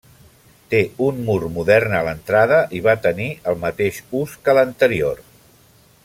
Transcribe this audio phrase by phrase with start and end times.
[0.69, 5.25] Té un mur modern a l'entrada i va tenir el mateix ús que l'anterior.